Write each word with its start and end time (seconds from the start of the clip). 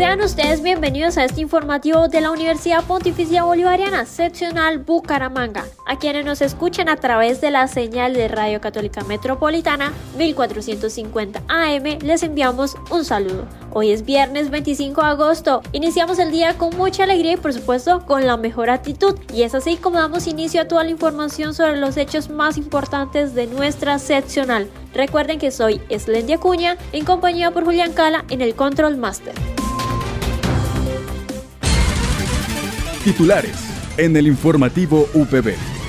Sean 0.00 0.22
ustedes 0.22 0.62
bienvenidos 0.62 1.18
a 1.18 1.26
este 1.26 1.42
informativo 1.42 2.08
de 2.08 2.22
la 2.22 2.30
Universidad 2.30 2.82
Pontificia 2.84 3.44
Bolivariana, 3.44 4.06
seccional 4.06 4.78
Bucaramanga. 4.78 5.66
A 5.84 5.98
quienes 5.98 6.24
nos 6.24 6.40
escuchan 6.40 6.88
a 6.88 6.96
través 6.96 7.42
de 7.42 7.50
la 7.50 7.68
señal 7.68 8.14
de 8.14 8.26
Radio 8.26 8.62
Católica 8.62 9.04
Metropolitana 9.04 9.92
1450 10.16 11.42
AM, 11.48 11.98
les 12.00 12.22
enviamos 12.22 12.78
un 12.90 13.04
saludo. 13.04 13.44
Hoy 13.72 13.90
es 13.90 14.06
viernes 14.06 14.48
25 14.48 15.02
de 15.02 15.06
agosto. 15.06 15.60
Iniciamos 15.72 16.18
el 16.18 16.30
día 16.30 16.56
con 16.56 16.74
mucha 16.78 17.04
alegría 17.04 17.32
y 17.32 17.36
por 17.36 17.52
supuesto 17.52 18.06
con 18.06 18.26
la 18.26 18.38
mejor 18.38 18.70
actitud. 18.70 19.18
Y 19.34 19.42
es 19.42 19.54
así 19.54 19.76
como 19.76 19.98
damos 19.98 20.26
inicio 20.26 20.62
a 20.62 20.66
toda 20.66 20.82
la 20.82 20.90
información 20.90 21.52
sobre 21.52 21.76
los 21.76 21.98
hechos 21.98 22.30
más 22.30 22.56
importantes 22.56 23.34
de 23.34 23.48
nuestra 23.48 23.98
seccional. 23.98 24.66
Recuerden 24.94 25.38
que 25.38 25.50
soy 25.50 25.82
Slendia 25.90 26.38
Cuña 26.38 26.78
en 26.92 27.04
compañía 27.04 27.50
por 27.50 27.66
Julián 27.66 27.92
Cala 27.92 28.24
en 28.30 28.40
el 28.40 28.54
Control 28.54 28.96
Master. 28.96 29.34
Titulares 33.04 33.56
en 33.96 34.14
el 34.14 34.26
informativo 34.26 35.08
UPB. 35.14 35.79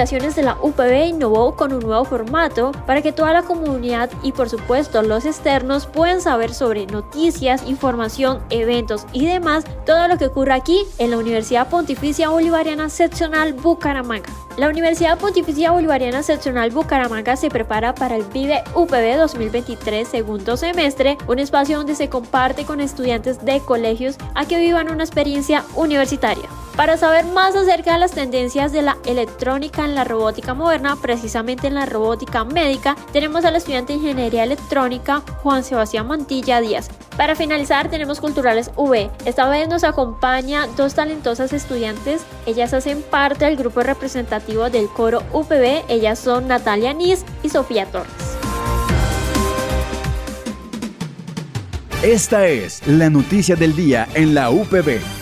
Comunicaciones 0.00 0.34
de 0.34 0.44
la 0.44 0.56
UPB 0.62 1.08
innovó 1.08 1.56
con 1.56 1.74
un 1.74 1.80
nuevo 1.80 2.06
formato 2.06 2.72
para 2.86 3.02
que 3.02 3.12
toda 3.12 3.34
la 3.34 3.42
comunidad 3.42 4.08
y 4.22 4.32
por 4.32 4.48
supuesto 4.48 5.02
los 5.02 5.26
externos 5.26 5.84
puedan 5.84 6.22
saber 6.22 6.54
sobre 6.54 6.86
noticias, 6.86 7.68
información, 7.68 8.40
eventos 8.48 9.04
y 9.12 9.26
demás, 9.26 9.66
todo 9.84 10.08
lo 10.08 10.16
que 10.16 10.24
ocurre 10.24 10.54
aquí 10.54 10.84
en 10.96 11.10
la 11.10 11.18
Universidad 11.18 11.68
Pontificia 11.68 12.30
Bolivariana 12.30 12.88
Seccional 12.88 13.52
Bucaramanga. 13.52 14.30
La 14.56 14.70
Universidad 14.70 15.18
Pontificia 15.18 15.70
Bolivariana 15.70 16.22
Seccional 16.22 16.70
Bucaramanga 16.70 17.36
se 17.36 17.50
prepara 17.50 17.94
para 17.94 18.16
el 18.16 18.24
Vive 18.24 18.64
UPB 18.74 19.18
2023 19.18 20.08
segundo 20.08 20.56
semestre, 20.56 21.18
un 21.28 21.40
espacio 21.40 21.76
donde 21.76 21.94
se 21.94 22.08
comparte 22.08 22.64
con 22.64 22.80
estudiantes 22.80 23.44
de 23.44 23.60
colegios 23.60 24.16
a 24.34 24.46
que 24.46 24.56
vivan 24.56 24.90
una 24.90 25.04
experiencia 25.04 25.62
universitaria. 25.76 26.48
Para 26.80 26.96
saber 26.96 27.26
más 27.26 27.54
acerca 27.56 27.92
de 27.92 27.98
las 27.98 28.12
tendencias 28.12 28.72
de 28.72 28.80
la 28.80 28.96
electrónica 29.04 29.84
en 29.84 29.94
la 29.94 30.04
robótica 30.04 30.54
moderna, 30.54 30.96
precisamente 30.96 31.66
en 31.66 31.74
la 31.74 31.84
robótica 31.84 32.44
médica, 32.44 32.96
tenemos 33.12 33.44
al 33.44 33.56
estudiante 33.56 33.92
de 33.92 33.98
Ingeniería 33.98 34.44
Electrónica 34.44 35.22
Juan 35.42 35.62
Sebastián 35.62 36.06
Mantilla 36.06 36.58
Díaz. 36.62 36.88
Para 37.18 37.36
finalizar 37.36 37.90
tenemos 37.90 38.18
Culturales 38.18 38.70
V. 38.76 39.10
Esta 39.26 39.50
vez 39.50 39.68
nos 39.68 39.84
acompaña 39.84 40.68
dos 40.78 40.94
talentosas 40.94 41.52
estudiantes. 41.52 42.22
Ellas 42.46 42.72
hacen 42.72 43.02
parte 43.02 43.44
del 43.44 43.58
grupo 43.58 43.82
representativo 43.82 44.70
del 44.70 44.88
coro 44.88 45.22
UPB. 45.34 45.84
Ellas 45.90 46.18
son 46.18 46.48
Natalia 46.48 46.94
Nis 46.94 47.26
y 47.42 47.50
Sofía 47.50 47.84
Torres. 47.84 48.10
Esta 52.02 52.46
es 52.46 52.80
la 52.86 53.10
noticia 53.10 53.54
del 53.54 53.76
día 53.76 54.08
en 54.14 54.34
la 54.34 54.48
UPB. 54.48 55.19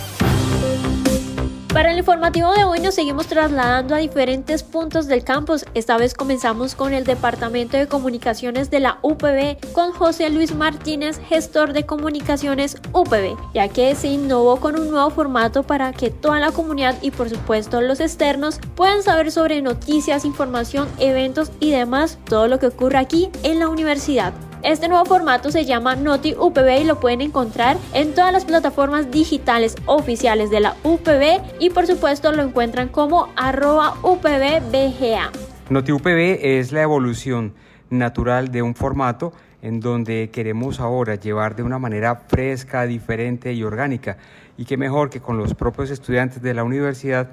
Para 1.79 1.93
el 1.93 1.99
informativo 1.99 2.53
de 2.55 2.65
hoy 2.65 2.81
nos 2.81 2.97
seguimos 2.97 3.29
trasladando 3.29 3.95
a 3.95 3.99
diferentes 3.99 4.65
puntos 4.65 5.07
del 5.07 5.23
campus. 5.23 5.65
Esta 5.75 5.97
vez 5.97 6.13
comenzamos 6.13 6.75
con 6.75 6.93
el 6.93 7.05
Departamento 7.05 7.77
de 7.77 7.87
Comunicaciones 7.87 8.69
de 8.69 8.81
la 8.81 8.99
UPB 9.03 9.59
con 9.75 9.93
José 9.93 10.29
Luis 10.29 10.57
Martínez, 10.57 11.21
gestor 11.29 11.73
de 11.73 11.87
comunicaciones 11.87 12.79
UPB, 12.93 13.37
ya 13.55 13.69
que 13.69 13.95
se 13.95 14.09
innovó 14.09 14.59
con 14.59 14.77
un 14.77 14.91
nuevo 14.91 15.09
formato 15.11 15.63
para 15.63 15.93
que 15.93 16.11
toda 16.11 16.41
la 16.41 16.51
comunidad 16.51 16.97
y 17.01 17.13
por 17.13 17.31
supuesto 17.31 17.81
los 17.81 18.01
externos 18.01 18.59
puedan 18.75 19.05
saber 19.05 19.31
sobre 19.31 19.63
noticias, 19.63 20.25
información, 20.25 20.89
eventos 20.99 21.53
y 21.61 21.71
demás, 21.71 22.19
todo 22.29 22.49
lo 22.49 22.59
que 22.59 22.67
ocurre 22.67 22.99
aquí 22.99 23.31
en 23.45 23.61
la 23.61 23.69
universidad. 23.69 24.35
Este 24.65 24.89
nuevo 24.89 25.05
formato 25.05 25.53
se 25.53 25.65
llama 25.65 25.95
Noti 25.95 26.35
UPB 26.35 26.81
y 26.81 26.85
lo 26.85 26.99
pueden 26.99 27.21
encontrar 27.21 27.77
en 27.95 28.13
todas 28.13 28.33
las 28.33 28.45
plataformas 28.45 29.09
digitales 29.09 29.77
oficiales 29.87 30.51
de 30.51 30.59
la 30.59 30.75
UPB 30.83 31.61
y 31.61 31.71
por 31.71 31.87
supuesto 31.87 32.33
lo 32.33 32.43
encuentran 32.43 32.89
como 32.89 33.29
arroba 33.37 33.95
UPBBGA. 34.03 35.31
Noti 35.71 35.93
UPB 35.93 36.39
es 36.43 36.73
la 36.73 36.83
evolución 36.83 37.55
natural 37.89 38.51
de 38.51 38.63
un 38.63 38.75
formato 38.75 39.33
en 39.63 39.79
donde 39.79 40.31
queremos 40.33 40.81
ahora 40.81 41.15
llevar 41.15 41.55
de 41.55 41.63
una 41.63 41.79
manera 41.79 42.17
fresca, 42.17 42.85
diferente 42.85 43.53
y 43.53 43.63
orgánica. 43.63 44.19
Y 44.57 44.65
qué 44.65 44.77
mejor 44.77 45.09
que 45.09 45.21
con 45.21 45.39
los 45.39 45.55
propios 45.55 45.91
estudiantes 45.91 46.43
de 46.43 46.55
la 46.55 46.65
universidad 46.65 47.31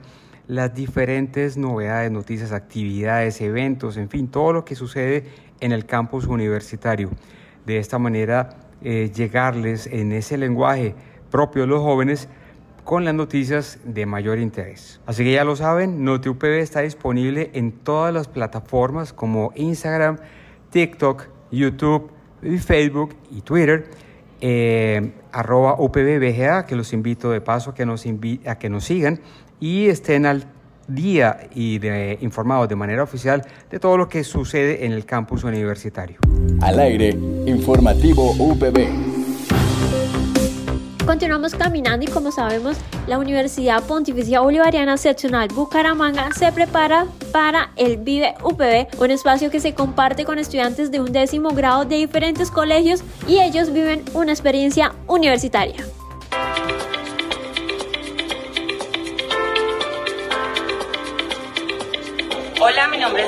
las 0.48 0.74
diferentes 0.76 1.58
novedades, 1.58 2.12
noticias, 2.12 2.52
actividades, 2.52 3.42
eventos, 3.42 3.98
en 3.98 4.10
fin, 4.10 4.28
todo 4.28 4.54
lo 4.54 4.66
que 4.66 4.76
sucede 4.76 5.26
en 5.60 5.72
el 5.72 5.86
campus 5.86 6.28
universitario. 6.28 7.10
De 7.66 7.78
esta 7.80 7.98
manera, 7.98 8.58
eh, 8.82 9.12
llegarles 9.14 9.88
en 9.88 10.12
ese 10.12 10.38
lenguaje 10.38 10.96
propio 11.32 11.64
de 11.64 11.68
los 11.68 11.82
jóvenes 11.82 12.30
con 12.84 13.04
las 13.04 13.16
noticias 13.16 13.80
de 13.84 14.06
mayor 14.06 14.38
interés. 14.38 15.02
Así 15.06 15.24
que 15.24 15.32
ya 15.32 15.44
lo 15.44 15.56
saben, 15.56 16.04
NotiUPB 16.04 16.60
está 16.60 16.82
disponible 16.82 17.50
en 17.54 17.72
todas 17.72 18.14
las 18.14 18.28
plataformas 18.28 19.12
como 19.12 19.52
Instagram, 19.56 20.18
TikTok, 20.70 21.28
YouTube, 21.52 22.12
Facebook 22.60 23.16
y 23.32 23.42
Twitter. 23.42 23.90
Eh, 24.42 25.14
arroba 25.32 25.76
UPBBGA, 25.80 26.66
que 26.68 26.76
los 26.76 26.94
invito 26.94 27.32
de 27.32 27.42
paso 27.42 27.72
a 27.72 27.74
que 27.74 27.86
nos, 27.86 28.06
a 28.46 28.60
que 28.60 28.70
nos 28.70 28.84
sigan 28.84 29.20
y 29.60 29.88
estén 29.88 30.26
al 30.26 30.46
día 30.88 31.48
y 31.54 31.80
de, 31.80 32.18
informados 32.22 32.70
de 32.70 32.76
manera 32.76 33.04
oficial 33.04 33.44
de 33.70 33.80
todo 33.80 33.98
lo 33.98 34.08
que 34.08 34.24
sucede 34.24 34.86
en 34.86 34.92
el 34.92 35.06
campus 35.06 35.44
universitario. 35.44 36.18
Al 36.62 36.80
aire, 36.80 37.10
informativo 37.46 38.32
UPB. 38.32 39.16
Continuamos 41.06 41.54
caminando 41.54 42.04
y 42.04 42.08
como 42.08 42.32
sabemos, 42.32 42.78
la 43.06 43.20
Universidad 43.20 43.84
Pontificia 43.84 44.40
Bolivariana 44.40 44.98
Seccional 44.98 45.50
Bucaramanga 45.54 46.32
se 46.32 46.52
prepara 46.52 47.06
para 47.32 47.70
el 47.76 47.98
Vive 47.98 48.34
UPB, 48.44 49.00
un 49.00 49.12
espacio 49.12 49.52
que 49.52 49.60
se 49.60 49.76
comparte 49.76 50.26
con 50.26 50.40
estudiantes 50.40 50.90
de 50.90 51.00
un 51.00 51.12
décimo 51.12 51.50
grado 51.50 51.86
de 51.86 51.98
diferentes 51.98 52.50
colegios 52.50 53.04
y 53.28 53.40
ellos 53.40 53.72
viven 53.72 54.04
una 54.16 54.32
experiencia 54.32 54.94
universitaria. 55.08 55.86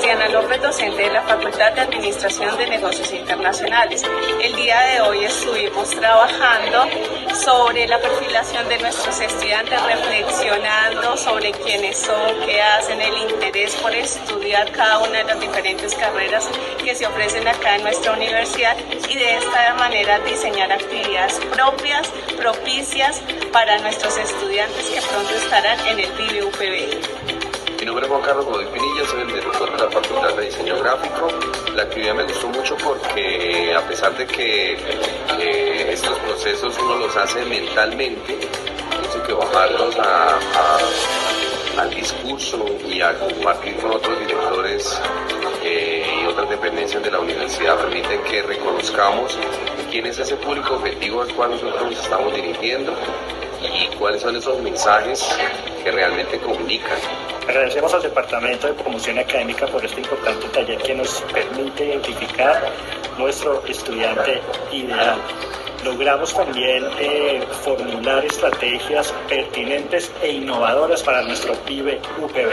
Diana 0.08 0.28
López, 0.28 0.62
docente 0.62 1.02
de 1.02 1.10
la 1.10 1.20
Facultad 1.20 1.70
de 1.74 1.82
Administración 1.82 2.56
de 2.56 2.66
Negocios 2.66 3.12
Internacionales. 3.12 4.02
El 4.42 4.56
día 4.56 4.80
de 4.80 5.02
hoy 5.02 5.22
estuvimos 5.26 5.90
trabajando 5.90 6.86
sobre 7.34 7.86
la 7.86 8.00
perfilación 8.00 8.66
de 8.70 8.78
nuestros 8.78 9.20
estudiantes, 9.20 9.78
reflexionando 9.82 11.14
sobre 11.18 11.52
quiénes 11.52 11.98
son, 11.98 12.40
qué 12.46 12.58
hacen, 12.62 12.98
el 13.02 13.18
interés 13.18 13.74
por 13.74 13.94
estudiar 13.94 14.72
cada 14.72 15.00
una 15.00 15.18
de 15.18 15.24
las 15.24 15.40
diferentes 15.40 15.94
carreras 15.94 16.48
que 16.82 16.94
se 16.94 17.06
ofrecen 17.06 17.46
acá 17.46 17.76
en 17.76 17.82
nuestra 17.82 18.12
universidad 18.14 18.78
y 19.10 19.14
de 19.14 19.36
esta 19.36 19.74
manera 19.74 20.20
diseñar 20.20 20.72
actividades 20.72 21.38
propias, 21.52 22.08
propicias 22.34 23.20
para 23.52 23.76
nuestros 23.80 24.16
estudiantes 24.16 24.88
que 24.88 25.02
pronto 25.02 25.34
estarán 25.34 25.78
en 25.86 26.00
el 26.00 26.10
PIB 26.12 27.17
nombre 27.88 28.04
es 28.04 28.12
Juan 28.12 28.22
Carlos 28.22 28.44
Godoy 28.44 28.66
Pinilla, 28.66 29.06
soy 29.06 29.22
el 29.22 29.28
director 29.28 29.72
de 29.72 29.78
la 29.78 29.90
Facultad 29.90 30.36
de 30.36 30.44
Diseño 30.44 30.78
Gráfico. 30.78 31.28
La 31.74 31.84
actividad 31.84 32.14
me 32.14 32.24
gustó 32.24 32.48
mucho 32.48 32.76
porque 32.84 33.74
a 33.74 33.80
pesar 33.88 34.14
de 34.14 34.26
que 34.26 34.74
eh, 34.74 35.92
estos 35.92 36.18
procesos 36.18 36.76
uno 36.82 36.96
los 36.96 37.16
hace 37.16 37.42
mentalmente, 37.46 38.36
tiene 38.36 39.26
que 39.26 39.32
bajarlos 39.32 39.96
al 41.78 41.90
discurso 41.94 42.62
y 42.86 43.00
a 43.00 43.18
compartir 43.18 43.76
con 43.76 43.92
otros 43.92 44.20
directores 44.20 45.00
eh, 45.62 46.20
y 46.22 46.26
otras 46.26 46.50
dependencias 46.50 47.02
de 47.02 47.10
la 47.10 47.20
universidad 47.20 47.78
permiten 47.78 48.22
que 48.24 48.42
reconozcamos 48.42 49.38
quién 49.90 50.04
es 50.04 50.18
ese 50.18 50.36
público 50.36 50.74
objetivo 50.74 51.22
al 51.22 51.34
cual 51.34 51.52
nosotros 51.52 51.90
nos 51.90 51.98
estamos 51.98 52.34
dirigiendo 52.34 52.92
y 53.62 53.94
cuáles 53.96 54.22
son 54.22 54.36
esos 54.36 54.60
mensajes 54.62 55.24
que 55.82 55.90
realmente 55.90 56.38
comunican 56.38 56.98
Agradecemos 57.48 57.94
al 57.94 58.02
Departamento 58.02 58.66
de 58.66 58.74
Promoción 58.74 59.18
Académica 59.18 59.66
por 59.68 59.82
este 59.82 60.02
importante 60.02 60.46
taller 60.48 60.76
que 60.82 60.94
nos 60.94 61.22
permite 61.32 61.86
identificar 61.86 62.70
nuestro 63.16 63.64
estudiante 63.64 64.42
ideal. 64.70 65.18
Logramos 65.82 66.34
también 66.34 66.84
eh, 67.00 67.42
formular 67.64 68.22
estrategias 68.26 69.14
pertinentes 69.30 70.12
e 70.22 70.32
innovadoras 70.32 71.02
para 71.02 71.22
nuestro 71.22 71.54
PIBE 71.64 71.98
UPB. 72.20 72.52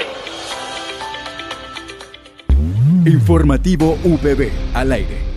Informativo 3.06 3.98
UPB 4.06 4.50
al 4.74 4.94
aire. 4.94 5.35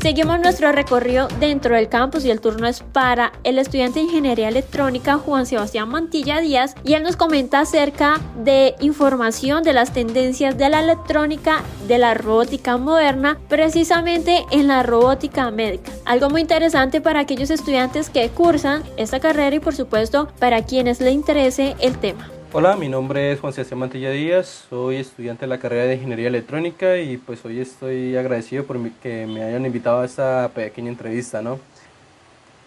Seguimos 0.00 0.40
nuestro 0.40 0.72
recorrido 0.72 1.28
dentro 1.40 1.74
del 1.74 1.90
campus 1.90 2.24
y 2.24 2.30
el 2.30 2.40
turno 2.40 2.66
es 2.66 2.80
para 2.80 3.32
el 3.44 3.58
estudiante 3.58 3.98
de 3.98 4.06
Ingeniería 4.06 4.48
Electrónica 4.48 5.18
Juan 5.18 5.44
Sebastián 5.44 5.90
Mantilla 5.90 6.40
Díaz 6.40 6.74
y 6.84 6.94
él 6.94 7.02
nos 7.02 7.16
comenta 7.16 7.60
acerca 7.60 8.18
de 8.42 8.76
información 8.80 9.62
de 9.62 9.74
las 9.74 9.92
tendencias 9.92 10.56
de 10.56 10.70
la 10.70 10.80
electrónica, 10.80 11.62
de 11.86 11.98
la 11.98 12.14
robótica 12.14 12.78
moderna, 12.78 13.38
precisamente 13.50 14.46
en 14.50 14.68
la 14.68 14.82
robótica 14.82 15.50
médica. 15.50 15.92
Algo 16.06 16.30
muy 16.30 16.40
interesante 16.40 17.02
para 17.02 17.20
aquellos 17.20 17.50
estudiantes 17.50 18.08
que 18.08 18.30
cursan 18.30 18.82
esta 18.96 19.20
carrera 19.20 19.56
y 19.56 19.60
por 19.60 19.74
supuesto 19.74 20.28
para 20.38 20.64
quienes 20.64 21.02
le 21.02 21.10
interese 21.10 21.76
el 21.78 21.98
tema. 21.98 22.26
Hola, 22.52 22.74
mi 22.74 22.88
nombre 22.88 23.30
es 23.30 23.38
Juan 23.38 23.52
Sebastián 23.52 23.78
Mantilla 23.78 24.10
Díaz, 24.10 24.66
soy 24.68 24.96
estudiante 24.96 25.42
de 25.42 25.46
la 25.46 25.60
carrera 25.60 25.84
de 25.84 25.94
Ingeniería 25.94 26.26
Electrónica 26.26 26.96
y 26.98 27.16
pues 27.16 27.44
hoy 27.44 27.60
estoy 27.60 28.16
agradecido 28.16 28.64
por 28.64 28.76
que 28.90 29.24
me 29.24 29.44
hayan 29.44 29.64
invitado 29.64 30.00
a 30.00 30.04
esta 30.04 30.50
pequeña 30.52 30.88
entrevista, 30.88 31.42
¿no? 31.42 31.60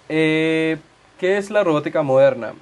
Eh, 0.07 0.77
¿Qué 1.19 1.37
es 1.37 1.51
la 1.51 1.65
robótica 1.65 2.01
moderna? 2.01 2.53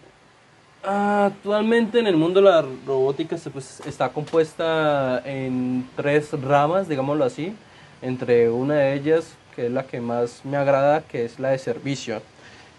Actualmente 0.82 2.00
en 2.00 2.08
el 2.08 2.18
mundo 2.18 2.42
la 2.42 2.66
robótica 2.88 3.38
pues, 3.54 3.82
está 3.86 4.10
compuesta 4.10 5.22
en 5.24 5.88
tres 5.96 6.32
ramas, 6.42 6.90
digámoslo 6.90 7.24
así, 7.24 7.54
entre 8.02 8.50
una 8.50 8.74
de 8.74 8.96
ellas, 8.96 9.36
que 9.56 9.68
es 9.68 9.72
la 9.72 9.84
que 9.84 10.02
más 10.02 10.44
me 10.44 10.58
agrada, 10.58 11.04
que 11.04 11.24
es 11.26 11.40
la 11.40 11.50
de 11.50 11.60
servicio. 11.60 12.20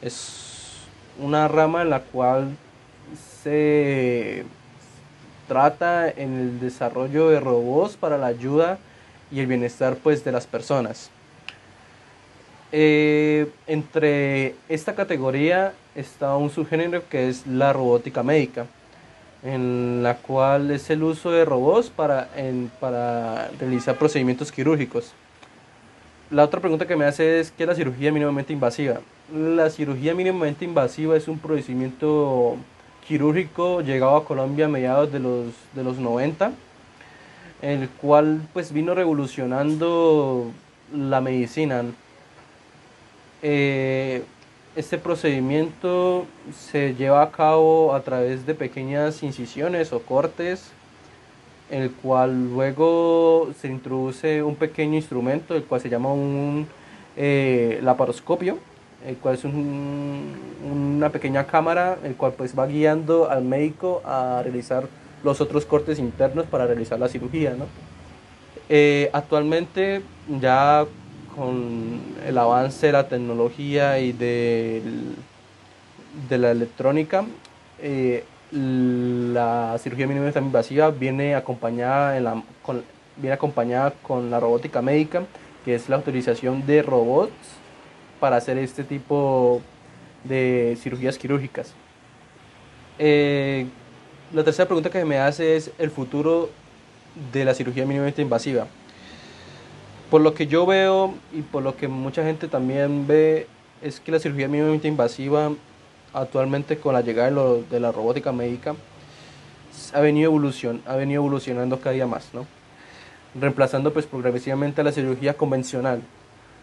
Es 0.00 0.83
una 1.21 1.47
rama 1.47 1.83
en 1.83 1.91
la 1.91 2.00
cual 2.00 2.56
se 3.43 4.44
trata 5.49 6.09
en 6.09 6.39
el 6.39 6.61
desarrollo 6.61 7.29
de 7.29 7.41
robots 7.41 7.97
para 7.97 8.19
la 8.19 8.29
ayuda 8.29 8.79
y 9.31 9.41
el 9.41 9.47
bienestar 9.47 9.97
pues, 9.97 10.25
de 10.25 10.33
las 10.33 10.47
personas. 10.47 11.11
Eh, 12.75 13.50
entre 13.67 14.55
esta 14.69 14.94
categoría 14.94 15.75
está 15.94 16.37
un 16.37 16.49
subgénero 16.50 17.06
que 17.09 17.29
es 17.29 17.47
la 17.47 17.73
robótica 17.73 18.23
médica, 18.23 18.67
en 19.43 20.03
la 20.03 20.17
cual 20.17 20.71
es 20.71 20.89
el 20.89 21.03
uso 21.03 21.31
de 21.31 21.44
robots 21.44 21.91
para, 21.91 22.29
para 22.81 23.50
realizar 23.61 23.99
procedimientos 23.99 24.50
quirúrgicos. 24.50 25.12
La 26.31 26.44
otra 26.44 26.61
pregunta 26.61 26.87
que 26.87 26.97
me 26.97 27.05
hace 27.05 27.41
es 27.41 27.50
¿qué 27.50 27.65
es 27.65 27.69
la 27.69 27.75
cirugía 27.75 28.11
mínimamente 28.11 28.55
invasiva? 28.55 29.00
La 29.35 29.69
cirugía 29.69 30.15
mínimamente 30.15 30.65
invasiva 30.65 31.15
es 31.15 31.29
un 31.29 31.39
procedimiento 31.39 32.56
quirúrgico 33.07 33.81
llegado 33.81 34.17
a 34.17 34.25
Colombia 34.25 34.67
a 34.67 34.69
mediados 34.69 35.13
de 35.13 35.19
los, 35.19 35.47
de 35.75 35.85
los 35.85 35.99
90, 35.99 36.53
el 37.61 37.89
cual 37.89 38.43
pues 38.53 38.73
vino 38.73 38.95
revolucionando 38.95 40.51
la 40.95 41.21
medicina. 41.21 41.85
Eh, 43.43 44.23
este 44.77 44.99
procedimiento 44.99 46.27
se 46.57 46.95
lleva 46.95 47.23
a 47.23 47.31
cabo 47.31 47.95
a 47.95 48.01
través 48.03 48.47
de 48.47 48.55
pequeñas 48.55 49.23
incisiones 49.23 49.93
o 49.93 50.01
cortes, 50.01 50.71
el 51.71 51.91
cual 51.91 52.53
luego 52.53 53.51
se 53.61 53.69
introduce 53.69 54.43
un 54.43 54.57
pequeño 54.57 54.95
instrumento, 54.95 55.55
el 55.55 55.65
cual 55.65 55.81
se 55.81 55.89
llama 55.89 56.13
un 56.13 56.67
eh, 57.17 57.81
laparoscopio 57.83 58.59
el 59.07 59.17
cual 59.17 59.35
es 59.35 59.45
una 59.45 61.11
pequeña 61.11 61.47
cámara, 61.47 61.99
el 62.05 62.15
cual 62.15 62.33
pues 62.37 62.57
va 62.59 62.67
guiando 62.67 63.31
al 63.31 63.43
médico 63.45 64.03
a 64.05 64.41
realizar 64.43 64.87
los 65.25 65.41
otros 65.41 65.65
cortes 65.65 65.99
internos 65.99 66.47
para 66.47 66.67
realizar 66.67 66.99
la 66.99 67.09
cirugía. 67.09 67.55
¿no? 67.57 67.67
Eh, 68.69 69.11
actualmente 69.13 70.03
ya 70.41 70.85
con 71.35 72.01
el 72.27 72.39
avance 72.39 72.87
de 72.87 72.93
la 72.93 73.09
tecnología 73.09 73.99
y 73.99 74.13
de, 74.13 74.83
de 76.29 76.39
la 76.39 76.51
electrónica, 76.51 77.25
eh, 77.81 78.25
la 78.53 79.77
cirugía 79.79 80.07
mínimamente 80.07 80.39
invasiva 80.39 80.91
viene 80.91 81.35
acompañada, 81.35 82.19
en 82.19 82.25
la, 82.25 82.43
con, 82.63 82.83
viene 83.17 83.35
acompañada 83.35 83.95
con 84.03 84.31
la 84.31 84.39
robótica 84.39 84.83
médica, 84.83 85.23
que 85.65 85.75
es 85.75 85.89
la 85.89 85.97
utilización 85.97 86.67
de 86.67 86.83
robots 86.83 87.33
para 88.23 88.37
hacer 88.37 88.57
este 88.57 88.85
tipo 88.85 89.61
de 90.23 90.79
cirugías 90.81 91.19
quirúrgicas. 91.19 91.75
Eh, 92.97 93.67
la 94.33 94.45
tercera 94.45 94.69
pregunta 94.69 94.91
que 94.91 95.05
me 95.05 95.19
hace 95.19 95.57
es 95.57 95.73
el 95.77 95.91
futuro 95.91 96.49
de 97.33 97.45
la 97.45 97.53
cirugía 97.53 97.85
mínimamente 97.85 98.23
invasiva. 98.23 98.69
Por 100.09 100.21
lo 100.21 100.35
que 100.35 100.47
yo 100.47 100.65
veo 100.67 101.15
y 101.33 101.43
por 101.43 101.65
lo 101.65 101.77
que 101.77 101.89
mucha 101.89 102.23
gente 102.23 102.47
también 102.47 103.09
ve, 103.09 103.49
es 103.83 103.99
que 103.99 104.13
la 104.13 104.21
cirugía 104.21 104.47
mínimamente 104.47 104.87
invasiva 104.87 105.51
actualmente 106.15 106.79
con 106.79 106.95
la 106.95 107.01
llegada 107.01 107.33
de, 107.69 107.81
la 107.81 107.91
robótica 107.91 108.31
médica 108.31 108.77
ha 109.93 110.01
venido, 110.01 110.33
ha 110.87 110.95
venido 110.95 111.23
evolucionando 111.23 111.81
cada 111.81 111.95
día 111.95 112.07
más, 112.07 112.29
¿no? 112.33 112.47
reemplazando 113.35 113.93
pues 113.93 114.07
progresivamente 114.07 114.85
la 114.85 114.93
cirugía 114.93 115.35
convencional 115.35 116.03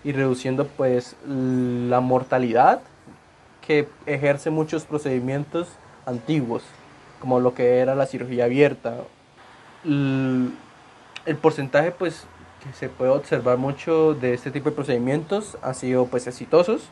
y 0.03 0.11
reduciendo 0.11 0.67
pues 0.67 1.15
la 1.25 1.99
mortalidad 1.99 2.81
que 3.65 3.87
ejerce 4.05 4.49
muchos 4.49 4.83
procedimientos 4.85 5.67
antiguos, 6.05 6.63
como 7.19 7.39
lo 7.39 7.53
que 7.53 7.79
era 7.79 7.95
la 7.95 8.05
cirugía 8.05 8.45
abierta. 8.45 8.95
El, 9.85 10.51
porcentaje 11.41 11.91
pues 11.91 12.25
que 12.63 12.73
se 12.73 12.89
puede 12.89 13.11
observar 13.11 13.57
mucho 13.57 14.15
de 14.15 14.33
este 14.33 14.51
tipo 14.51 14.69
de 14.69 14.75
procedimientos 14.75 15.57
ha 15.61 15.73
sido 15.73 16.07
pues 16.07 16.27
exitosos, 16.27 16.89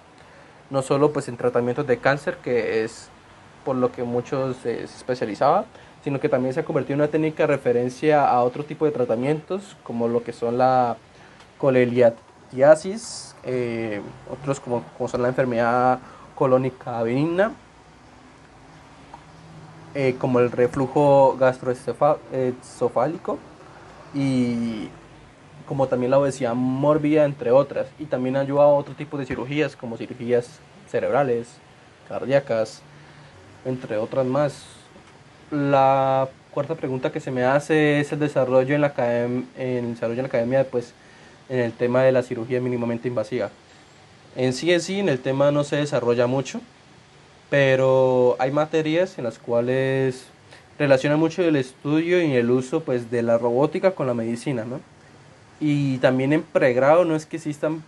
no 0.70 0.82
solo 0.82 1.12
pues 1.12 1.28
en 1.28 1.38
tratamientos 1.38 1.88
de 1.88 1.98
cáncer, 1.98 2.38
que 2.38 2.84
es 2.84 3.10
por 3.66 3.76
lo 3.76 3.92
que 3.92 4.04
muchos 4.04 4.58
se 4.58 4.84
especializaba, 4.84 5.66
sino 6.04 6.20
que 6.20 6.30
también 6.30 6.54
se 6.54 6.60
ha 6.60 6.66
convertido 6.66 6.96
en 6.96 7.02
una 7.02 7.10
técnica 7.10 7.44
de 7.44 7.48
referencia 7.48 8.30
a 8.30 8.44
otro 8.44 8.64
tipo 8.64 8.86
de 8.86 8.92
tratamientos, 8.92 9.76
como 9.84 10.08
lo 10.08 10.24
que 10.24 10.32
son 10.32 10.58
la 10.58 10.98
coleliat 11.58 12.14
eh, 13.44 14.02
otros 14.32 14.60
como, 14.60 14.84
como, 14.98 15.08
son 15.08 15.22
la 15.22 15.30
enfermedad 15.30 16.00
colónica 16.36 17.02
benigna, 17.04 17.54
eh, 19.96 20.16
como 20.20 20.40
el 20.40 20.52
reflujo 20.52 21.38
gastroesofálico 21.40 23.40
y 24.14 24.90
como 25.68 25.88
también 25.88 26.12
la 26.12 26.20
obesidad 26.20 26.56
mórbida, 26.56 27.26
entre 27.26 27.52
otras. 27.52 27.88
Y 28.00 28.06
también 28.06 28.38
ayuda 28.38 28.64
a 28.64 28.68
otro 28.68 28.96
tipo 28.96 29.18
de 29.18 29.26
cirugías, 29.26 29.76
como 29.76 29.98
cirugías 29.98 30.60
cerebrales, 30.90 31.58
cardíacas, 32.08 32.82
entre 33.66 33.98
otras 33.98 34.26
más. 34.26 34.64
La 35.52 36.30
cuarta 36.52 36.76
pregunta 36.76 37.12
que 37.12 37.20
se 37.20 37.32
me 37.32 37.44
hace 37.44 38.00
es 38.00 38.12
el 38.12 38.20
desarrollo 38.20 38.76
en 38.76 38.82
la, 38.82 38.94
en 38.98 39.48
el 39.58 39.94
desarrollo 39.94 40.20
en 40.20 40.24
la 40.24 40.28
academia, 40.28 40.68
pues, 40.70 40.94
en 41.50 41.60
el 41.60 41.74
tema 41.74 42.04
de 42.04 42.12
la 42.12 42.24
cirugía 42.24 42.62
mínimamente 42.62 43.08
invasiva. 43.08 43.50
En 44.36 44.54
sí 44.54 44.72
en 44.72 44.82
sí, 44.82 45.00
en 45.00 45.10
el 45.10 45.20
tema 45.20 45.52
no 45.52 45.64
se 45.64 45.78
desarrolla 45.78 46.28
mucho, 46.28 46.62
pero 47.50 48.36
hay 48.40 48.52
materias 48.52 49.18
en 49.18 49.24
las 49.24 49.40
cuales 49.40 50.28
relaciona 50.78 51.18
mucho 51.18 51.42
el 51.42 51.56
estudio 51.56 52.22
y 52.22 52.36
el 52.36 52.52
uso 52.52 52.82
pues, 52.82 53.10
de 53.10 53.24
la 53.24 53.38
robótica 53.38 53.92
con 53.92 54.08
la 54.08 54.14
medicina. 54.14 54.66
¿no? 54.66 54.80
Y 55.60 55.98
también 55.98 56.34
en 56.34 56.44
pregrado 56.44 57.06
no 57.06 57.16
es 57.16 57.26
que 57.26 57.38
existan 57.38 57.84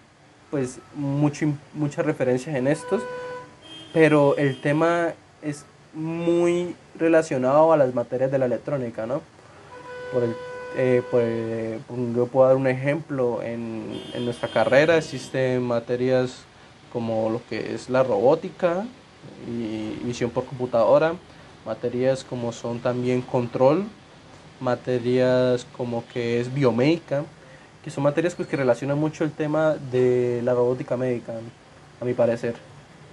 pues, 0.49 0.79
mucho, 0.95 1.45
muchas 1.73 2.05
referencias 2.05 2.55
en 2.55 2.67
estos, 2.67 3.03
pero 3.93 4.35
el 4.37 4.59
tema 4.61 5.13
es 5.41 5.65
muy 5.93 6.75
relacionado 6.97 7.73
a 7.73 7.77
las 7.77 7.93
materias 7.93 8.31
de 8.31 8.39
la 8.39 8.45
electrónica, 8.45 9.05
¿no? 9.05 9.21
Por 10.13 10.23
el 10.23 10.35
eh, 10.75 11.01
pues, 11.09 11.81
yo 12.15 12.27
puedo 12.27 12.47
dar 12.47 12.55
un 12.55 12.67
ejemplo, 12.67 13.41
en, 13.41 14.01
en, 14.13 14.25
nuestra 14.25 14.49
carrera 14.49 14.97
existen 14.97 15.63
materias 15.63 16.43
como 16.93 17.29
lo 17.29 17.41
que 17.49 17.73
es 17.73 17.89
la 17.89 18.03
robótica 18.03 18.85
y 19.47 19.99
visión 20.03 20.29
por 20.29 20.45
computadora, 20.45 21.13
materias 21.65 22.23
como 22.23 22.51
son 22.51 22.79
también 22.79 23.21
control, 23.21 23.85
materias 24.59 25.65
como 25.75 26.03
que 26.13 26.39
es 26.39 26.53
biomédica, 26.53 27.23
que 27.83 27.89
son 27.89 28.03
materias 28.03 28.35
pues, 28.35 28.47
que 28.47 28.57
relacionan 28.57 28.97
mucho 28.97 29.23
el 29.23 29.31
tema 29.31 29.75
de 29.91 30.41
la 30.43 30.53
robótica 30.53 30.97
médica, 30.97 31.33
a 32.01 32.05
mi 32.05 32.13
parecer, 32.13 32.55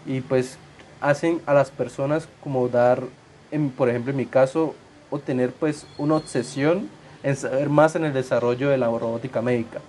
y 0.06 0.20
pues 0.20 0.58
hacen 1.00 1.40
a 1.46 1.54
las 1.54 1.70
personas 1.70 2.28
como 2.42 2.68
dar 2.68 3.02
por 3.76 3.88
ejemplo, 3.88 4.10
en 4.10 4.16
mi 4.16 4.26
caso, 4.26 4.74
o 5.10 5.18
tener 5.18 5.52
pues 5.52 5.86
una 5.98 6.16
obsesión 6.16 6.88
en 7.26 7.34
saber 7.34 7.68
más 7.68 7.96
en 7.96 8.04
el 8.04 8.12
desarrollo 8.12 8.68
de 8.68 8.78
la 8.78 8.86
robótica 8.86 9.42
médica. 9.42 9.80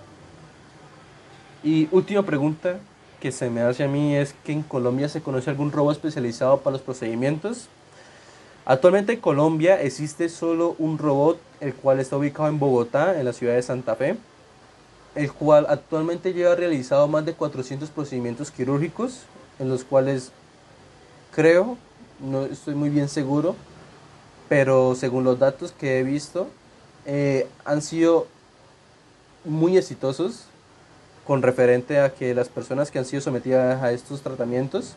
Y 1.62 1.86
última 1.92 2.24
pregunta 2.24 2.80
que 3.20 3.30
se 3.30 3.48
me 3.48 3.60
hace 3.60 3.84
a 3.84 3.88
mí 3.88 4.16
es 4.16 4.34
que 4.44 4.50
en 4.50 4.64
Colombia 4.64 5.08
se 5.08 5.22
conoce 5.22 5.48
algún 5.48 5.70
robot 5.70 5.92
especializado 5.92 6.58
para 6.58 6.72
los 6.72 6.82
procedimientos. 6.82 7.68
Actualmente 8.64 9.12
en 9.12 9.20
Colombia 9.20 9.80
existe 9.80 10.28
solo 10.28 10.74
un 10.80 10.98
robot, 10.98 11.38
el 11.60 11.74
cual 11.74 12.00
está 12.00 12.16
ubicado 12.16 12.48
en 12.48 12.58
Bogotá, 12.58 13.20
en 13.20 13.24
la 13.24 13.32
ciudad 13.32 13.54
de 13.54 13.62
Santa 13.62 13.94
Fe, 13.94 14.16
el 15.14 15.32
cual 15.32 15.66
actualmente 15.68 16.32
lleva 16.32 16.56
realizado 16.56 17.06
más 17.06 17.24
de 17.24 17.34
400 17.34 17.88
procedimientos 17.90 18.50
quirúrgicos, 18.50 19.20
en 19.60 19.68
los 19.68 19.84
cuales 19.84 20.32
creo, 21.32 21.76
no 22.18 22.46
estoy 22.46 22.74
muy 22.74 22.88
bien 22.88 23.08
seguro, 23.08 23.54
pero 24.48 24.96
según 24.96 25.22
los 25.22 25.38
datos 25.38 25.70
que 25.70 26.00
he 26.00 26.02
visto, 26.02 26.48
eh, 27.10 27.48
han 27.64 27.80
sido 27.80 28.26
muy 29.46 29.78
exitosos 29.78 30.44
con 31.26 31.40
referente 31.40 32.00
a 32.00 32.12
que 32.12 32.34
las 32.34 32.50
personas 32.50 32.90
que 32.90 32.98
han 32.98 33.06
sido 33.06 33.22
sometidas 33.22 33.82
a 33.82 33.92
estos 33.92 34.20
tratamientos 34.20 34.92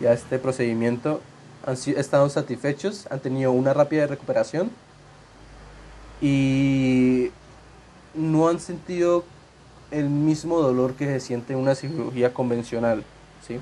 y 0.00 0.06
a 0.06 0.14
este 0.14 0.38
procedimiento 0.38 1.20
han 1.66 1.76
estado 1.98 2.30
satisfechos, 2.30 3.06
han 3.10 3.20
tenido 3.20 3.52
una 3.52 3.74
rápida 3.74 4.06
recuperación 4.06 4.70
y 6.22 7.30
no 8.14 8.48
han 8.48 8.58
sentido 8.58 9.24
el 9.90 10.08
mismo 10.08 10.60
dolor 10.60 10.94
que 10.94 11.04
se 11.04 11.20
siente 11.20 11.52
en 11.52 11.58
una 11.58 11.74
cirugía 11.74 12.32
convencional. 12.32 13.04
¿sí? 13.46 13.60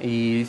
Y, 0.00 0.48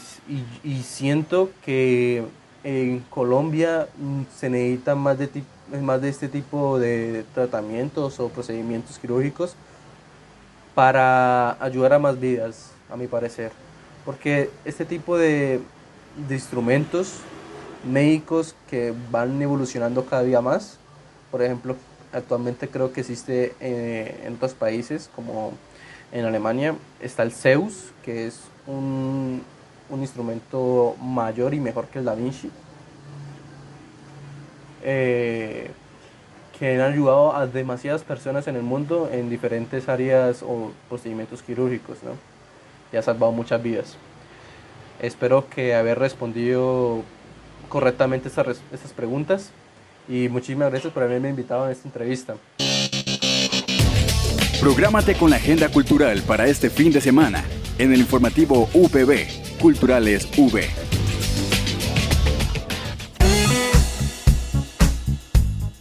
y, 0.63 0.83
siento 0.83 1.49
que 1.65 2.23
en 2.63 3.01
Colombia 3.09 3.89
mm, 3.97 4.21
se 4.33 4.49
necesita 4.49 4.95
más 4.95 5.17
de, 5.17 5.29
más 5.81 6.01
de 6.01 6.09
este 6.09 6.27
tipo 6.27 6.79
de 6.79 7.25
tratamientos 7.33 8.19
o 8.19 8.29
procedimientos 8.29 8.99
quirúrgicos 8.99 9.55
para 10.75 11.63
ayudar 11.63 11.93
a 11.93 11.99
más 11.99 12.19
vidas, 12.19 12.71
a 12.89 12.97
mi 12.97 13.07
parecer. 13.07 13.51
Porque 14.05 14.49
este 14.65 14.85
tipo 14.85 15.17
de, 15.17 15.61
instrumentos 16.29 17.19
médicos 17.89 18.55
que 18.69 18.93
van 19.11 19.41
evolucionando 19.41 20.05
cada 20.05 20.23
día 20.23 20.41
más, 20.41 20.77
por 21.31 21.41
ejemplo, 21.41 21.75
actualmente 22.11 22.67
creo 22.67 22.93
que 22.93 23.01
existe 23.01 23.55
eh, 23.59 24.23
en 24.25 24.35
otros 24.35 24.53
países 24.53 25.09
como 25.15 25.53
en 26.11 26.25
Alemania, 26.25 26.75
está 26.99 27.23
el 27.23 27.31
Zeus, 27.31 27.91
que 28.03 28.27
es 28.27 28.41
un, 28.67 29.41
un 29.89 30.01
instrumento 30.01 30.95
mayor 31.01 31.53
y 31.53 31.59
mejor 31.59 31.87
que 31.87 31.99
el 31.99 32.05
Da 32.05 32.13
Vinci. 32.13 32.51
Eh, 34.83 35.71
que 36.59 36.75
han 36.75 36.93
ayudado 36.93 37.35
a 37.35 37.47
demasiadas 37.47 38.03
personas 38.03 38.47
en 38.47 38.55
el 38.55 38.61
mundo 38.61 39.09
en 39.11 39.29
diferentes 39.29 39.89
áreas 39.89 40.43
o 40.43 40.71
procedimientos 40.87 41.41
quirúrgicos, 41.41 41.97
¿no? 42.03 42.11
Y 42.91 42.97
ha 42.97 43.01
salvado 43.01 43.31
muchas 43.31 43.61
vidas. 43.61 43.97
Espero 45.01 45.49
que 45.49 45.73
haber 45.73 45.97
respondido 45.99 47.01
correctamente 47.69 48.27
estas, 48.27 48.61
estas 48.71 48.93
preguntas 48.93 49.51
y 50.07 50.29
muchísimas 50.29 50.69
gracias 50.69 50.93
por 50.93 51.03
haberme 51.03 51.29
invitado 51.29 51.65
a 51.65 51.71
esta 51.71 51.87
entrevista. 51.87 52.35
Prográmate 54.61 55.15
con 55.15 55.29
la 55.29 55.37
agenda 55.37 55.69
cultural 55.69 56.21
para 56.21 56.47
este 56.47 56.69
fin 56.69 56.93
de 56.93 57.01
semana 57.01 57.43
en 57.77 57.91
el 57.91 57.99
informativo 57.99 58.69
UPB, 58.73 59.59
Culturales 59.59 60.29
V. 60.37 61.02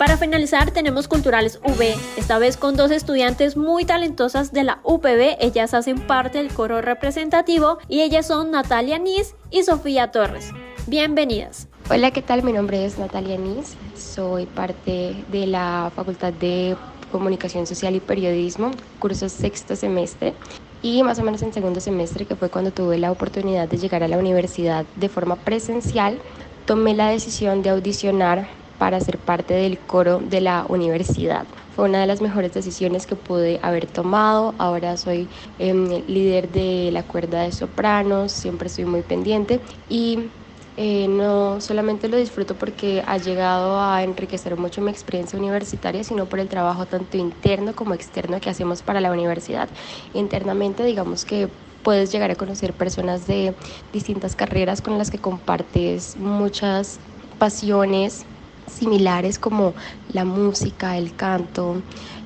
Para 0.02 0.16
finalizar 0.16 0.72
tenemos 0.72 1.06
Culturales 1.06 1.60
V, 1.62 1.94
esta 2.16 2.40
vez 2.40 2.56
con 2.56 2.74
dos 2.74 2.90
estudiantes 2.90 3.56
muy 3.56 3.84
talentosas 3.84 4.52
de 4.52 4.64
la 4.64 4.80
UPB, 4.82 5.36
ellas 5.38 5.74
hacen 5.74 6.00
parte 6.00 6.38
del 6.38 6.52
coro 6.52 6.82
representativo 6.82 7.78
y 7.88 8.00
ellas 8.00 8.26
son 8.26 8.50
Natalia 8.50 8.98
Nis 8.98 9.36
y 9.52 9.62
Sofía 9.62 10.10
Torres. 10.10 10.50
Bienvenidas. 10.88 11.68
Hola, 11.88 12.10
¿qué 12.10 12.20
tal? 12.20 12.42
Mi 12.42 12.52
nombre 12.52 12.84
es 12.84 12.98
Natalia 12.98 13.38
Nis, 13.38 13.76
soy 13.96 14.46
parte 14.46 15.14
de 15.30 15.46
la 15.46 15.92
Facultad 15.94 16.32
de 16.32 16.76
Comunicación 17.12 17.68
Social 17.68 17.94
y 17.94 18.00
Periodismo, 18.00 18.72
curso 18.98 19.28
sexto 19.28 19.76
semestre 19.76 20.34
y 20.82 21.04
más 21.04 21.20
o 21.20 21.22
menos 21.22 21.42
en 21.42 21.52
segundo 21.52 21.78
semestre, 21.78 22.24
que 22.24 22.34
fue 22.34 22.48
cuando 22.50 22.72
tuve 22.72 22.98
la 22.98 23.12
oportunidad 23.12 23.68
de 23.68 23.78
llegar 23.78 24.02
a 24.02 24.08
la 24.08 24.18
universidad 24.18 24.84
de 24.96 25.08
forma 25.08 25.36
presencial, 25.36 26.18
tomé 26.66 26.92
la 26.92 27.10
decisión 27.10 27.62
de 27.62 27.70
audicionar 27.70 28.48
para 28.78 29.00
ser 29.00 29.18
parte 29.18 29.54
del 29.54 29.78
coro 29.78 30.18
de 30.18 30.40
la 30.40 30.66
universidad. 30.68 31.46
Fue 31.74 31.86
una 31.86 32.00
de 32.00 32.06
las 32.06 32.20
mejores 32.20 32.52
decisiones 32.52 33.06
que 33.06 33.16
pude 33.16 33.58
haber 33.62 33.86
tomado. 33.86 34.54
Ahora 34.58 34.96
soy 34.96 35.28
em, 35.58 36.02
líder 36.06 36.50
de 36.50 36.90
la 36.92 37.02
cuerda 37.02 37.42
de 37.42 37.52
sopranos, 37.52 38.32
siempre 38.32 38.68
estoy 38.68 38.84
muy 38.84 39.02
pendiente 39.02 39.60
y 39.88 40.30
eh, 40.76 41.06
no 41.06 41.60
solamente 41.60 42.08
lo 42.08 42.16
disfruto 42.16 42.54
porque 42.54 43.02
ha 43.06 43.18
llegado 43.18 43.78
a 43.80 44.02
enriquecer 44.02 44.56
mucho 44.56 44.80
mi 44.80 44.90
experiencia 44.90 45.38
universitaria, 45.38 46.02
sino 46.02 46.26
por 46.26 46.40
el 46.40 46.48
trabajo 46.48 46.86
tanto 46.86 47.18
interno 47.18 47.74
como 47.74 47.92
externo 47.92 48.40
que 48.40 48.48
hacemos 48.50 48.82
para 48.82 49.00
la 49.00 49.12
universidad. 49.12 49.68
Internamente, 50.14 50.82
digamos 50.84 51.24
que 51.24 51.48
puedes 51.82 52.10
llegar 52.10 52.30
a 52.30 52.36
conocer 52.36 52.72
personas 52.72 53.26
de 53.26 53.54
distintas 53.92 54.34
carreras 54.34 54.80
con 54.80 54.96
las 54.96 55.10
que 55.10 55.18
compartes 55.18 56.16
muchas 56.16 57.00
pasiones 57.38 58.24
similares 58.66 59.38
como 59.38 59.74
la 60.12 60.24
música, 60.24 60.96
el 60.96 61.14
canto 61.14 61.82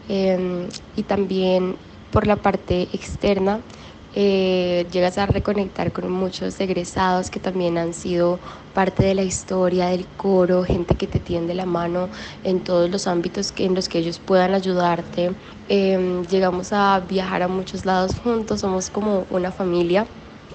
em, 0.09 0.69
y 0.97 1.03
también 1.03 1.77
por 2.11 2.27
la 2.27 2.37
parte 2.37 2.89
externa 2.93 3.61
eh, 4.19 4.87
llegas 4.91 5.19
a 5.19 5.27
reconectar 5.27 5.93
con 5.93 6.11
muchos 6.11 6.59
egresados 6.59 7.29
que 7.29 7.39
también 7.39 7.77
han 7.77 7.93
sido 7.93 8.39
parte 8.73 9.05
de 9.05 9.15
la 9.15 9.23
historia 9.23 9.89
del 9.89 10.07
coro, 10.17 10.65
gente 10.65 10.95
que 10.95 11.07
te 11.07 11.19
tiende 11.21 11.55
la 11.55 11.67
mano 11.67 12.09
en 12.43 12.61
todos 12.61 12.89
los 12.89 13.07
ámbitos 13.07 13.53
que, 13.53 13.67
en 13.67 13.75
los 13.75 13.91
que 13.91 13.99
ellos 13.99 14.19
puedan 14.19 14.55
ayudarte. 14.55 15.33
Em, 15.69 16.25
llegamos 16.29 16.73
a 16.73 17.01
viajar 17.01 17.43
a 17.43 17.49
muchos 17.49 17.85
lados 17.85 18.13
juntos, 18.23 18.61
somos 18.61 18.89
como 18.89 19.27
una 19.29 19.53
familia. 19.53 20.07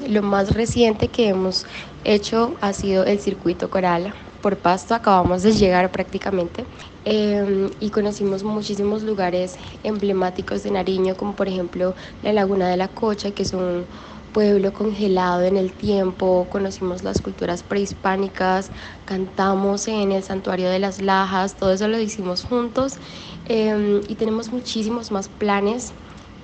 Lo 0.08 0.24
más 0.24 0.56
reciente 0.56 1.10
que 1.10 1.28
hemos 1.28 1.68
hecho 2.04 2.56
ha 2.62 2.74
sido 2.74 3.06
el 3.06 3.20
circuito 3.20 3.70
coral 3.70 4.12
por 4.42 4.58
Pasto, 4.62 4.96
acabamos 4.96 5.44
de 5.44 5.54
llegar 5.54 5.92
prácticamente 5.92 6.68
em, 7.06 7.70
y 7.80 7.90
conocimos 7.92 8.44
muchísimos 8.44 9.04
lugares 9.04 9.60
emblemáticos 9.84 10.64
de 10.64 10.72
Nariño, 10.72 11.16
como 11.16 11.36
por 11.36 11.48
ejemplo 11.48 11.96
la 12.22 12.34
Laguna 12.34 12.68
de 12.70 12.78
la 12.78 12.90
Cocha, 12.90 13.32
que 13.32 13.44
es 13.44 13.54
un 13.54 13.88
pueblo 14.32 14.74
congelado 14.74 15.44
en 15.44 15.58
el 15.58 15.74
tiempo, 15.74 16.48
conocimos 16.50 17.04
las 17.04 17.22
culturas 17.22 17.64
prehispánicas, 17.64 18.72
cantamos 19.06 19.88
en 19.88 20.12
el 20.12 20.24
santuario 20.24 20.70
de 20.70 20.80
las 20.80 21.02
Lajas, 21.02 21.58
todo 21.58 21.74
eso 21.74 21.88
lo 21.88 22.00
hicimos 22.00 22.44
juntos 22.44 23.00
em, 23.46 24.02
y 24.08 24.16
tenemos 24.16 24.52
muchísimos 24.52 25.12
más 25.12 25.30
planes 25.30 25.96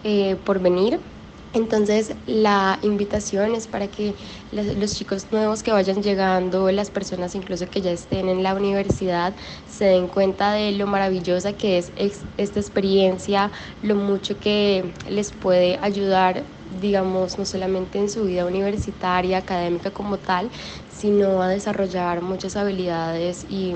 eh, 0.04 0.36
por 0.38 0.60
venir. 0.60 1.17
Entonces 1.58 2.14
la 2.28 2.78
invitación 2.84 3.56
es 3.56 3.66
para 3.66 3.88
que 3.88 4.14
los 4.52 4.94
chicos 4.94 5.26
nuevos 5.32 5.64
que 5.64 5.72
vayan 5.72 6.04
llegando, 6.04 6.70
las 6.72 6.92
personas 6.92 7.34
incluso 7.34 7.68
que 7.68 7.82
ya 7.82 7.90
estén 7.90 8.30
en 8.30 8.44
la 8.44 8.54
universidad, 8.54 9.34
se 9.68 9.86
den 9.86 10.08
cuenta 10.08 10.52
de 10.52 10.74
lo 10.74 10.86
maravillosa 10.86 11.54
que 11.54 11.80
es 11.80 11.92
esta 12.38 12.60
experiencia, 12.60 13.50
lo 13.82 13.96
mucho 13.96 14.40
que 14.40 14.94
les 15.10 15.32
puede 15.32 15.80
ayudar, 15.82 16.44
digamos, 16.80 17.40
no 17.40 17.46
solamente 17.46 17.98
en 17.98 18.12
su 18.12 18.26
vida 18.26 18.46
universitaria, 18.46 19.40
académica 19.40 19.90
como 19.90 20.18
tal, 20.18 20.52
sino 20.96 21.42
a 21.42 21.48
desarrollar 21.48 22.22
muchas 22.22 22.56
habilidades 22.56 23.48
y 23.50 23.74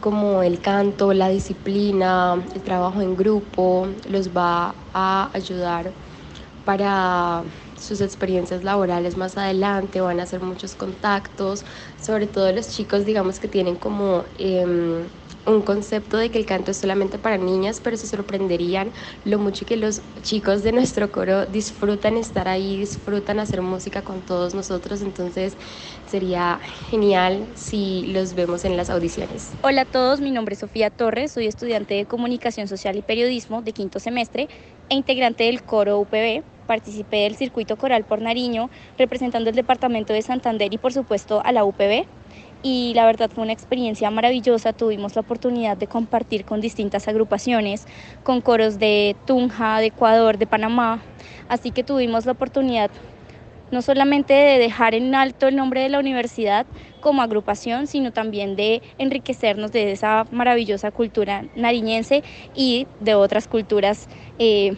como 0.00 0.44
el 0.44 0.60
canto, 0.60 1.12
la 1.12 1.28
disciplina, 1.28 2.40
el 2.54 2.62
trabajo 2.62 3.00
en 3.00 3.16
grupo, 3.16 3.88
los 4.08 4.28
va 4.28 4.76
a 4.94 5.28
ayudar 5.32 5.90
para 6.68 7.44
sus 7.80 8.02
experiencias 8.02 8.62
laborales 8.62 9.16
más 9.16 9.38
adelante, 9.38 10.02
van 10.02 10.20
a 10.20 10.24
hacer 10.24 10.42
muchos 10.42 10.74
contactos, 10.74 11.64
sobre 11.98 12.26
todo 12.26 12.52
los 12.52 12.68
chicos 12.68 13.06
digamos 13.06 13.40
que 13.40 13.48
tienen 13.48 13.74
como 13.74 14.24
em, 14.38 15.04
un 15.46 15.62
concepto 15.62 16.18
de 16.18 16.28
que 16.30 16.36
el 16.36 16.44
canto 16.44 16.72
es 16.72 16.76
solamente 16.76 17.16
para 17.16 17.38
niñas, 17.38 17.80
pero 17.82 17.96
se 17.96 18.06
sorprenderían 18.06 18.90
lo 19.24 19.38
mucho 19.38 19.64
que 19.64 19.78
los 19.78 20.02
chicos 20.22 20.62
de 20.62 20.72
nuestro 20.72 21.10
coro 21.10 21.46
disfrutan 21.46 22.18
estar 22.18 22.48
ahí, 22.48 22.76
disfrutan 22.76 23.40
hacer 23.40 23.62
música 23.62 24.02
con 24.02 24.20
todos 24.20 24.54
nosotros, 24.54 25.00
entonces 25.00 25.54
sería 26.06 26.60
genial 26.90 27.46
si 27.54 28.08
los 28.08 28.34
vemos 28.34 28.66
en 28.66 28.76
las 28.76 28.90
audiciones. 28.90 29.52
Hola 29.62 29.82
a 29.82 29.86
todos, 29.86 30.20
mi 30.20 30.32
nombre 30.32 30.52
es 30.52 30.58
Sofía 30.58 30.90
Torres, 30.90 31.32
soy 31.32 31.46
estudiante 31.46 31.94
de 31.94 32.04
Comunicación 32.04 32.68
Social 32.68 32.94
y 32.94 33.00
Periodismo 33.00 33.62
de 33.62 33.72
quinto 33.72 34.00
semestre 34.00 34.48
e 34.90 34.94
integrante 34.94 35.44
del 35.44 35.62
coro 35.62 35.98
UPB 36.00 36.42
participé 36.68 37.24
del 37.24 37.34
circuito 37.34 37.76
coral 37.76 38.04
por 38.04 38.20
Nariño, 38.20 38.70
representando 38.96 39.50
el 39.50 39.56
departamento 39.56 40.12
de 40.12 40.22
Santander 40.22 40.72
y 40.72 40.78
por 40.78 40.92
supuesto 40.92 41.42
a 41.44 41.50
la 41.50 41.64
UPB. 41.64 42.06
y 42.60 42.92
la 42.96 43.06
verdad 43.06 43.30
fue 43.32 43.44
una 43.44 43.52
experiencia 43.52 44.10
maravillosa. 44.10 44.72
Tuvimos 44.72 45.14
la 45.14 45.20
oportunidad 45.20 45.76
de 45.76 45.86
compartir 45.86 46.44
con 46.44 46.60
distintas 46.60 47.06
agrupaciones, 47.06 47.86
con 48.24 48.40
coros 48.40 48.80
de 48.80 49.14
Tunja, 49.26 49.78
de 49.78 49.86
Ecuador, 49.86 50.38
de 50.38 50.46
Panamá, 50.48 51.00
así 51.48 51.70
que 51.70 51.84
tuvimos 51.84 52.26
la 52.26 52.32
oportunidad 52.32 52.90
no 53.70 53.82
solamente 53.82 54.32
de 54.32 54.58
dejar 54.58 54.94
en 54.94 55.14
alto 55.14 55.46
el 55.46 55.56
nombre 55.56 55.82
de 55.82 55.88
la 55.88 55.98
universidad 55.98 56.66
como 57.00 57.22
agrupación, 57.22 57.86
sino 57.86 58.12
también 58.12 58.56
de 58.56 58.82
enriquecernos 58.98 59.72
de 59.72 59.92
esa 59.92 60.26
maravillosa 60.30 60.90
cultura 60.90 61.44
nariñense 61.54 62.22
y 62.54 62.86
de 63.00 63.14
otras 63.14 63.46
culturas 63.46 64.08
eh, 64.38 64.74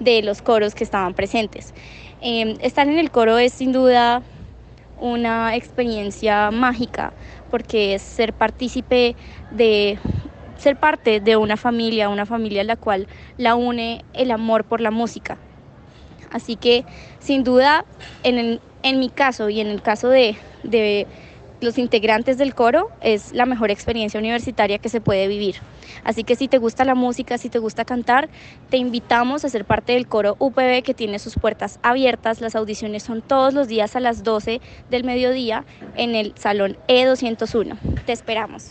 de 0.00 0.22
los 0.22 0.42
coros 0.42 0.74
que 0.74 0.84
estaban 0.84 1.14
presentes. 1.14 1.74
Eh, 2.20 2.56
estar 2.60 2.88
en 2.88 2.98
el 2.98 3.10
coro 3.10 3.38
es 3.38 3.52
sin 3.52 3.72
duda 3.72 4.22
una 5.00 5.54
experiencia 5.54 6.50
mágica 6.50 7.12
porque 7.50 7.94
es 7.94 8.02
ser 8.02 8.32
partícipe 8.32 9.14
de 9.52 9.98
ser 10.56 10.76
parte 10.76 11.20
de 11.20 11.36
una 11.36 11.56
familia, 11.56 12.08
una 12.08 12.26
familia 12.26 12.62
a 12.62 12.64
la 12.64 12.76
cual 12.76 13.06
la 13.36 13.54
une 13.54 14.04
el 14.12 14.30
amor 14.30 14.64
por 14.64 14.80
la 14.80 14.90
música. 14.90 15.38
Así 16.32 16.56
que 16.56 16.84
sin 17.20 17.44
duda 17.44 17.84
en, 18.24 18.60
en 18.82 18.98
mi 18.98 19.08
caso 19.08 19.48
y 19.48 19.60
en 19.60 19.68
el 19.68 19.80
caso 19.80 20.08
de 20.08 20.36
los 21.60 21.78
integrantes 21.78 22.38
del 22.38 22.54
coro 22.54 22.90
es 23.00 23.32
la 23.32 23.46
mejor 23.46 23.70
experiencia 23.70 24.18
universitaria 24.18 24.78
que 24.78 24.88
se 24.88 25.00
puede 25.00 25.26
vivir. 25.28 25.56
Así 26.04 26.24
que 26.24 26.36
si 26.36 26.48
te 26.48 26.58
gusta 26.58 26.84
la 26.84 26.94
música, 26.94 27.38
si 27.38 27.48
te 27.48 27.58
gusta 27.58 27.84
cantar, 27.84 28.28
te 28.70 28.76
invitamos 28.76 29.44
a 29.44 29.48
ser 29.48 29.64
parte 29.64 29.92
del 29.92 30.06
coro 30.06 30.36
UPB 30.38 30.82
que 30.82 30.94
tiene 30.94 31.18
sus 31.18 31.34
puertas 31.34 31.78
abiertas. 31.82 32.40
Las 32.40 32.54
audiciones 32.54 33.02
son 33.02 33.22
todos 33.22 33.54
los 33.54 33.68
días 33.68 33.96
a 33.96 34.00
las 34.00 34.22
12 34.22 34.60
del 34.90 35.04
mediodía 35.04 35.64
en 35.96 36.14
el 36.14 36.32
salón 36.36 36.76
E201. 36.88 37.76
Te 38.06 38.12
esperamos. 38.12 38.70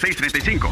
2635. 0.00 0.70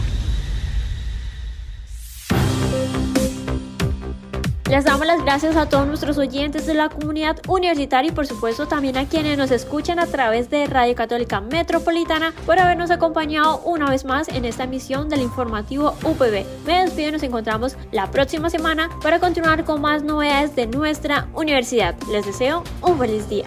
Les 4.71 4.85
damos 4.85 5.07
las 5.07 5.23
gracias 5.23 5.57
a 5.57 5.69
todos 5.69 5.87
nuestros 5.87 6.19
oyentes 6.19 6.67
de 6.67 6.75
la 6.75 6.89
comunidad 6.89 7.37
universitaria 7.47 8.11
y 8.11 8.15
por 8.15 8.27
supuesto 8.27 8.67
también 8.67 8.97
a 8.97 9.07
quienes 9.07 9.39
nos 9.39 9.51
escuchan 9.51 10.01
a 10.01 10.07
través 10.07 10.51
de 10.51 10.67
Radio 10.67 10.95
Católica 10.95 11.41
Metropolitana 11.41 12.33
por 12.45 12.59
habernos 12.59 12.91
acompañado 12.91 13.59
una 13.59 13.89
vez 13.89 14.05
más 14.05 14.27
en 14.29 14.45
esta 14.45 14.65
emisión 14.65 15.09
del 15.09 15.21
informativo 15.21 15.95
UPB. 16.03 16.45
Me 16.67 16.83
despido 16.83 17.11
y 17.11 17.13
nos 17.13 17.23
encontramos 17.23 17.77
la 17.93 18.11
próxima 18.11 18.51
semana 18.51 18.89
para 19.01 19.21
continuar 19.21 19.65
con 19.65 19.81
más 19.81 20.03
novedades 20.03 20.57
de 20.57 20.67
nuestra 20.67 21.29
universidad. 21.35 21.95
Les 22.11 22.27
deseo 22.27 22.65
un 22.81 22.99
feliz 22.99 23.29
día. 23.29 23.47